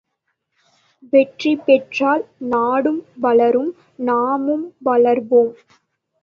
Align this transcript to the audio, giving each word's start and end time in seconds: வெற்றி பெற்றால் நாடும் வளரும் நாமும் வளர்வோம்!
வெற்றி 1.13 1.51
பெற்றால் 1.57 2.23
நாடும் 2.47 2.99
வளரும் 3.17 3.71
நாமும் 4.01 4.65
வளர்வோம்! 4.81 5.53